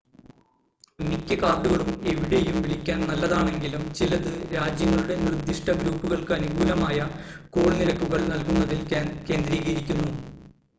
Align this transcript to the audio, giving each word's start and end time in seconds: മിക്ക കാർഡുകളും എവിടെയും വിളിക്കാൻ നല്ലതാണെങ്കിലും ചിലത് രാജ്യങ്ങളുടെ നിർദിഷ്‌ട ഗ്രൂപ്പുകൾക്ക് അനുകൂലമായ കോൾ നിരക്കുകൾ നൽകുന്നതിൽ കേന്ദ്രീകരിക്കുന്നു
മിക്ക 0.99 1.33
കാർഡുകളും 1.33 1.91
എവിടെയും 2.07 2.57
വിളിക്കാൻ 2.61 2.99
നല്ലതാണെങ്കിലും 3.01 3.93
ചിലത് 3.93 4.31
രാജ്യങ്ങളുടെ 4.55 5.17
നിർദിഷ്‌ട 5.19 5.77
ഗ്രൂപ്പുകൾക്ക് 5.77 6.33
അനുകൂലമായ 6.33 6.97
കോൾ 7.51 7.71
നിരക്കുകൾ 7.73 8.21
നൽകുന്നതിൽ 8.25 8.81
കേന്ദ്രീകരിക്കുന്നു 9.29 10.11